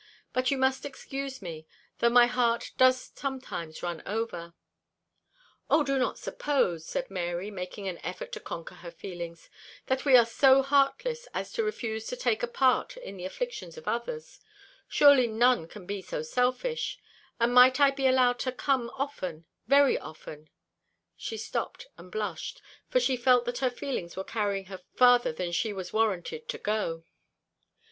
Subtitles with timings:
[0.33, 1.67] But you must excuse me,
[1.99, 4.55] though my heart does sometimes run over."
[5.69, 9.47] "Oh, do not suppose," said Mary, making an effort to conquer her feelings,
[9.85, 13.77] "that we are so heartless as to refuse to take a part in the afflictions
[13.77, 14.39] of others;
[14.87, 16.97] surely none can be so selfish;
[17.39, 20.49] and might I be allowed to come often very often"
[21.15, 22.59] She stopped and blushed;
[22.89, 26.57] for she felt that her feelings were carrying her farther than she was warranted to
[26.57, 27.03] go.